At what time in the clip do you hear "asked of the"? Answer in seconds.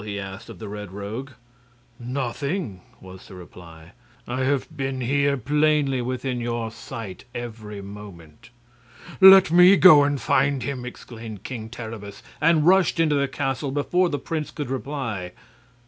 0.19-0.67